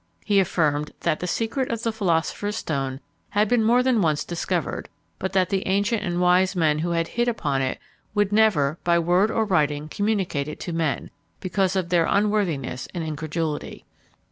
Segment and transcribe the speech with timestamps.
[0.25, 4.89] He affirmed, that the secret of the philosopher's stone had been more than once discovered;
[5.19, 7.77] but that the ancient and wise men who had hit upon it
[8.15, 13.03] would never, by word or writing, communicate it to men, because of their unworthiness and
[13.03, 13.85] incredulity.